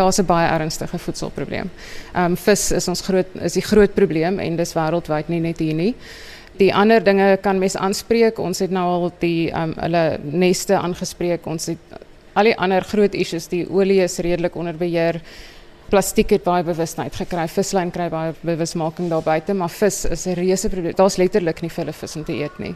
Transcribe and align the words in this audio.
daar's 0.00 0.18
'n 0.18 0.26
baie 0.26 0.48
ernstige 0.48 0.98
voedselprobleem. 0.98 1.70
Ehm 2.14 2.24
um, 2.24 2.36
vis 2.36 2.70
is 2.72 2.88
ons 2.88 3.00
groot 3.00 3.26
is 3.40 3.52
die 3.52 3.66
groot 3.70 3.94
probleem 3.94 4.38
en 4.38 4.56
dis 4.56 4.74
wêreldwyd 4.74 5.28
nie 5.28 5.40
net 5.40 5.58
hier 5.58 5.74
nie. 5.74 5.94
Die 6.58 6.74
ander 6.74 7.04
dinge 7.04 7.38
kan 7.42 7.58
mens 7.58 7.76
aanspreek. 7.76 8.38
Ons 8.38 8.58
het 8.58 8.70
nou 8.70 8.84
al 8.84 9.12
die 9.18 9.50
ehm 9.50 9.62
um, 9.62 9.74
hulle 9.80 10.18
neste 10.22 10.76
aangespreek. 10.76 11.46
Ons 11.46 11.66
het 11.66 11.78
al 12.32 12.44
die 12.44 12.56
ander 12.56 12.84
groot 12.84 13.14
issues, 13.14 13.48
die 13.48 13.66
olie 13.70 14.00
is 14.02 14.18
redelik 14.18 14.56
onder 14.56 14.76
beheer 14.76 15.20
plastiek 15.90 16.30
het 16.36 16.44
baie 16.46 16.64
bewustheid 16.64 17.14
gekry. 17.18 17.44
Vislyn 17.50 17.90
kry 17.94 18.06
baie 18.12 18.34
bewusmaking 18.46 19.10
daar 19.10 19.24
buite, 19.26 19.54
maar 19.54 19.70
vis 19.70 20.04
is 20.04 20.26
'n 20.26 20.34
reuse 20.34 20.68
probleem. 20.68 20.94
Daar's 20.94 21.16
letterlik 21.16 21.62
nie 21.62 21.70
vir 21.70 21.84
hulle 21.84 21.92
vis 21.92 22.16
om 22.16 22.24
te 22.24 22.32
eet 22.32 22.58
nie. 22.58 22.74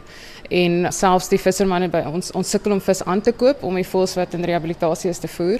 En 0.49 0.91
selfs 0.91 1.29
die 1.29 1.37
vissermanne 1.37 1.89
by 1.89 2.03
ons 2.05 2.31
ons 2.31 2.49
sukkel 2.49 2.71
om 2.71 2.81
vis 2.81 3.03
aan 3.03 3.21
te 3.21 3.31
koop 3.31 3.63
om 3.63 3.75
die 3.75 3.83
voëls 3.83 4.15
wat 4.15 4.33
in 4.33 4.43
rehabilitasie 4.43 5.09
is 5.09 5.19
te 5.19 5.27
voer. 5.27 5.59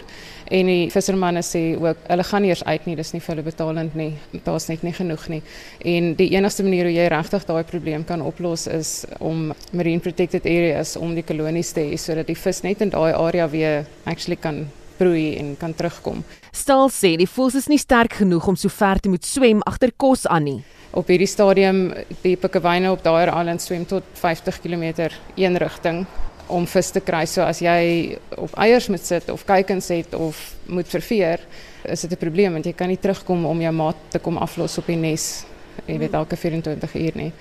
En 0.51 0.65
die 0.65 0.89
vissermanne 0.89 1.41
sê 1.41 1.75
ook 1.81 1.97
hulle 2.07 2.23
gaan 2.23 2.41
nie 2.41 2.49
eers 2.49 2.63
uit 2.63 2.85
nie, 2.85 2.95
dis 2.95 3.13
nie 3.13 3.21
vir 3.21 3.35
hulle 3.35 3.43
betalend 3.43 3.95
nie. 3.95 4.13
Daar's 4.43 4.67
net 4.67 4.83
nie 4.83 4.93
genoeg 4.93 5.27
nie. 5.27 5.41
En 5.79 6.15
die 6.15 6.29
enigste 6.29 6.63
manier 6.63 6.83
hoe 6.83 6.93
jy 6.93 7.07
regtig 7.07 7.45
daai 7.45 7.63
probleem 7.63 8.03
kan 8.03 8.21
oplos 8.21 8.67
is 8.67 9.05
om 9.19 9.53
marine 9.71 9.99
protected 9.99 10.45
areas 10.45 10.95
om 10.97 11.15
die 11.15 11.23
kolonies 11.23 11.71
te 11.71 11.81
hê 11.81 11.97
sodat 11.97 12.27
die 12.27 12.35
vis 12.35 12.61
net 12.63 12.81
in 12.81 12.89
daai 12.89 13.13
area 13.13 13.49
weer 13.49 13.85
actually 14.05 14.35
kan 14.35 14.67
broei 14.97 15.37
en 15.37 15.55
kan 15.57 15.73
terugkom. 15.73 16.23
Stal 16.51 16.89
sê 16.89 17.15
die 17.17 17.29
voëls 17.29 17.55
is 17.55 17.67
nie 17.67 17.81
sterk 17.81 18.13
genoeg 18.21 18.47
om 18.47 18.55
so 18.55 18.69
ver 18.69 18.99
te 18.99 19.09
moet 19.09 19.25
swem 19.25 19.61
agter 19.65 19.91
kos 19.97 20.25
aan 20.27 20.43
nie. 20.43 20.59
Op 20.95 21.09
hierdie 21.11 21.27
stadium 21.27 21.89
die 22.21 22.35
pikkewyne 22.39 22.91
op 22.91 23.03
daai 23.03 23.27
eiland 23.27 23.61
swem 23.61 23.85
tot 23.85 24.03
50 24.21 24.61
km 24.63 25.09
een 25.35 25.57
rigting 25.57 26.05
om 26.47 26.67
vis 26.69 26.91
te 26.93 27.01
kry. 27.01 27.25
So 27.25 27.43
as 27.45 27.61
jy 27.63 28.17
op 28.37 28.53
eiers 28.61 28.87
moet 28.93 29.05
sit 29.05 29.29
of 29.33 29.45
kuikens 29.45 29.89
het 29.93 30.13
of 30.15 30.39
moet 30.69 30.87
verveer, 30.87 31.41
is 31.83 32.01
dit 32.01 32.11
'n 32.11 32.17
probleem 32.17 32.53
want 32.53 32.65
jy 32.65 32.73
kan 32.73 32.87
nie 32.87 32.99
terugkom 33.01 33.45
om 33.45 33.61
jou 33.61 33.73
maat 33.73 33.95
te 34.09 34.19
kom 34.19 34.37
aflos 34.37 34.77
op 34.77 34.87
die 34.87 34.95
nes. 34.95 35.45
Jy 35.85 35.97
weet 35.97 36.13
elke 36.13 36.35
24 36.35 36.95
uur 36.95 37.11
nie. 37.15 37.31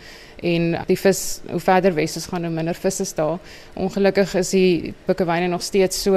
En 0.43 0.85
die 0.87 0.99
vis, 0.99 1.41
hoe 1.51 1.61
verder 1.61 1.95
wes 1.95 2.17
ons 2.17 2.27
gaan, 2.27 2.45
hoe 2.45 2.53
minder 2.53 2.75
visse 2.75 3.03
is 3.03 3.15
daar. 3.15 3.39
Ongelukkig 3.75 4.35
is 4.35 4.51
die 4.51 4.95
pikkewyne 5.07 5.49
nog 5.49 5.63
steeds 5.63 6.03
so 6.03 6.15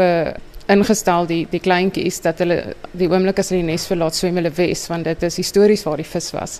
ingestel 0.71 1.27
die 1.27 1.43
die 1.51 1.61
kleintjies 1.63 2.19
dat 2.25 2.41
hulle 2.43 2.57
die 2.97 3.07
oomblik 3.07 3.39
as 3.39 3.51
hulle 3.51 3.63
die 3.63 3.71
nes 3.71 3.87
verlaat 3.87 4.17
swem 4.17 4.35
hulle 4.39 4.51
wes 4.57 4.85
want 4.91 5.07
dit 5.07 5.23
is 5.23 5.39
histories 5.39 5.83
waar 5.87 6.01
die 6.01 6.07
vis 6.07 6.31
was. 6.35 6.57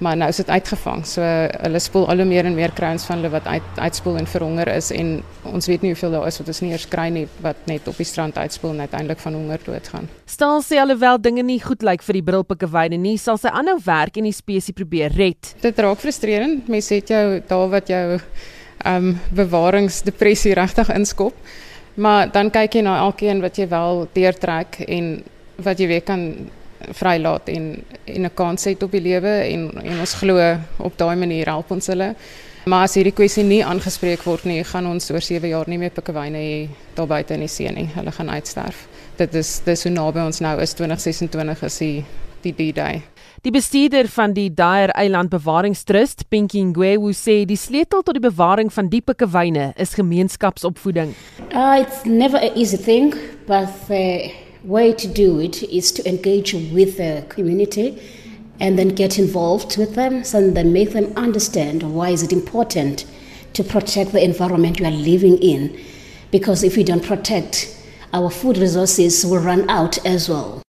Maar 0.00 0.16
nou 0.16 0.28
is 0.32 0.40
dit 0.40 0.50
uitgevang. 0.50 1.04
So 1.06 1.24
hulle 1.24 1.82
spoel 1.82 2.08
al 2.12 2.22
hoe 2.22 2.28
meer 2.28 2.48
en 2.48 2.56
meer 2.56 2.72
kruins 2.76 3.04
van 3.08 3.20
hulle 3.20 3.32
wat 3.34 3.48
uit 3.50 3.80
uitspoel 3.80 4.20
en 4.22 4.30
verhonger 4.30 4.72
is 4.72 4.90
en 4.96 5.18
ons 5.50 5.68
weet 5.68 5.84
nie 5.84 5.92
hoeveel 5.92 6.16
daar 6.16 6.28
is 6.30 6.40
wat 6.40 6.52
ons 6.54 6.62
nie 6.64 6.72
eers 6.72 6.88
kry 6.88 7.08
nie 7.12 7.26
wat 7.44 7.68
net 7.70 7.88
op 7.90 8.00
die 8.00 8.08
strand 8.08 8.38
uitspoel 8.40 8.74
en 8.74 8.84
uiteindelik 8.86 9.20
van 9.24 9.36
honger 9.36 9.64
doodgaan. 9.66 10.08
Staal 10.30 10.64
sê 10.64 10.80
alhoewel 10.80 11.20
dinge 11.20 11.44
nie 11.44 11.60
goed 11.60 11.84
lyk 11.84 12.04
vir 12.06 12.20
die 12.20 12.26
brilpikkewyne 12.30 13.00
nie, 13.00 13.16
sal 13.20 13.38
sy 13.40 13.52
aanhou 13.52 13.76
werk 13.84 14.16
en 14.16 14.28
die 14.28 14.36
spesies 14.36 14.76
probeer 14.76 15.12
red. 15.16 15.54
Dit 15.60 15.78
raak 15.78 16.00
frustrerend. 16.00 16.68
Mense 16.70 16.96
het 16.96 17.12
jou 17.12 17.24
daar 17.48 17.68
wat 17.76 17.92
jou 17.92 18.06
ehm 18.80 19.10
um, 19.10 19.16
bewaringsdepressie 19.36 20.54
regtig 20.56 20.88
inskop. 20.94 21.36
Maar 22.00 22.30
dan 22.32 22.48
kyk 22.50 22.78
jy 22.78 22.82
na 22.86 22.96
elkeen 23.04 23.42
wat 23.44 23.58
jy 23.60 23.66
wel 23.68 24.06
deurtrek 24.16 24.80
en 24.88 25.08
wat 25.60 25.80
jy 25.80 25.88
weer 25.90 26.04
kan 26.06 26.22
vrylaat 26.96 27.48
en 27.52 27.84
en 28.04 28.24
'n 28.24 28.34
kans 28.34 28.64
het 28.64 28.82
op 28.82 28.92
die 28.92 29.00
lewe 29.00 29.28
en 29.28 29.70
en 29.84 29.98
ons 30.00 30.14
glo 30.14 30.56
op 30.76 30.98
daai 30.98 31.16
manier 31.16 31.46
help 31.46 31.70
ons 31.70 31.86
hulle. 31.86 32.14
Maar 32.64 32.82
as 32.82 32.94
hierdie 32.94 33.12
kwessie 33.12 33.44
nie 33.44 33.64
aangespreek 33.64 34.22
word 34.22 34.44
nie, 34.44 34.64
gaan 34.64 34.86
ons 34.86 35.10
oor 35.10 35.20
7 35.20 35.48
jaar 35.48 35.68
nie 35.68 35.78
meer 35.78 35.90
pikkewyne 35.90 36.38
hê 36.38 36.68
daar 36.94 37.06
buite 37.06 37.34
in 37.34 37.40
die 37.40 37.48
see 37.48 37.70
nie. 37.72 37.88
Hulle 37.94 38.12
gaan 38.12 38.30
uitsterf. 38.30 38.86
Dit 39.16 39.34
is 39.34 39.60
dis 39.64 39.80
so 39.80 39.90
naby 39.90 40.20
ons 40.20 40.40
nou 40.40 40.60
is 40.60 40.72
2026 40.72 41.62
is 41.62 41.78
die 41.78 42.04
die 42.42 42.52
D-Day. 42.52 43.02
Die 43.40 43.50
bestuurder 43.50 44.04
van 44.12 44.34
die 44.36 44.50
Daer 44.54 44.90
Eiland 45.00 45.30
Bewaringstrust, 45.30 46.26
Pinky 46.28 46.60
Ngwewu, 46.60 47.14
sê 47.16 47.46
die 47.48 47.56
sleutel 47.56 48.02
tot 48.04 48.18
die 48.18 48.20
bewaring 48.20 48.68
van 48.68 48.90
die 48.92 49.00
pikkewyne 49.00 49.70
is 49.80 49.94
gemeenskapsopvoeding. 49.96 51.14
Uh, 51.48 51.80
it's 51.80 52.04
never 52.04 52.36
an 52.36 52.52
easy 52.54 52.76
thing, 52.76 53.14
but 53.46 53.72
the 53.88 54.28
way 54.62 54.92
to 54.92 55.08
do 55.08 55.40
it 55.40 55.62
is 55.62 55.90
to 55.92 56.04
engage 56.06 56.52
with 56.52 56.98
the 56.98 57.24
community 57.30 57.96
and 58.60 58.76
then 58.76 58.94
get 58.94 59.18
involved 59.18 59.78
with 59.78 59.94
them 59.94 60.22
so 60.22 60.50
then 60.50 60.74
make 60.74 60.92
them 60.92 61.08
understand 61.16 61.82
why 61.82 62.10
is 62.10 62.22
it 62.22 62.32
important 62.32 63.06
to 63.54 63.64
protect 63.64 64.12
the 64.12 64.22
environment 64.22 64.78
you 64.78 64.84
are 64.84 65.00
living 65.12 65.38
in 65.38 65.74
because 66.30 66.62
if 66.62 66.76
we 66.76 66.84
don't 66.84 67.06
protect 67.06 67.74
our 68.12 68.28
food 68.28 68.58
resources 68.58 69.24
will 69.24 69.40
run 69.40 69.64
out 69.70 69.96
as 70.04 70.28
well 70.28 70.58